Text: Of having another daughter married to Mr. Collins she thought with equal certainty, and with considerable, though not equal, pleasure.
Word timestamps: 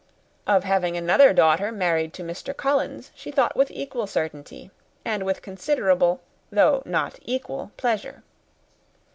Of 0.47 0.63
having 0.63 0.97
another 0.97 1.31
daughter 1.31 1.71
married 1.71 2.11
to 2.15 2.23
Mr. 2.23 2.57
Collins 2.57 3.11
she 3.13 3.29
thought 3.29 3.55
with 3.55 3.69
equal 3.69 4.07
certainty, 4.07 4.71
and 5.05 5.21
with 5.21 5.43
considerable, 5.43 6.21
though 6.51 6.81
not 6.87 7.19
equal, 7.21 7.69
pleasure. 7.77 8.23